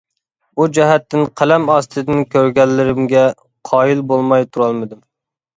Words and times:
بۇ 0.59 0.65
جەھەتتىن 0.77 1.27
قەلەم 1.41 1.67
ئاستىدىن 1.73 2.25
كۆرگەنلىرىمگە 2.37 3.27
قايىل 3.71 4.03
بولماي 4.15 4.49
تۇرالمىدىم. 4.55 5.07